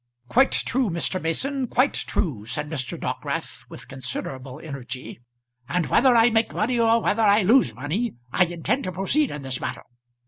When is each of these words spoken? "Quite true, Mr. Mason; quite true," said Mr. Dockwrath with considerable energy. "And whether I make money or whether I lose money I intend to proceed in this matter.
"Quite 0.27 0.49
true, 0.51 0.89
Mr. 0.89 1.21
Mason; 1.21 1.67
quite 1.67 1.93
true," 1.93 2.43
said 2.47 2.67
Mr. 2.71 2.99
Dockwrath 2.99 3.65
with 3.69 3.87
considerable 3.87 4.59
energy. 4.59 5.19
"And 5.69 5.85
whether 5.85 6.15
I 6.15 6.31
make 6.31 6.55
money 6.55 6.79
or 6.79 7.03
whether 7.03 7.21
I 7.21 7.43
lose 7.43 7.75
money 7.75 8.15
I 8.33 8.45
intend 8.45 8.85
to 8.85 8.91
proceed 8.91 9.29
in 9.29 9.43
this 9.43 9.61
matter. 9.61 9.83